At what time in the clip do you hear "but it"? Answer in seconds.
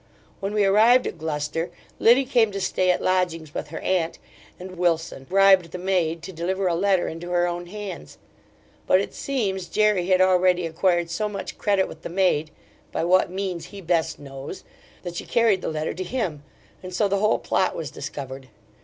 8.87-9.13